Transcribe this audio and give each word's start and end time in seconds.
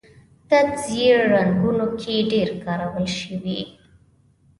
تت 0.49 0.71
ژیړ 0.91 1.17
رنګونه 1.33 1.83
په 1.91 1.97
کې 2.01 2.15
ډېر 2.31 2.49
کارول 2.63 3.07
شوي. 3.19 3.61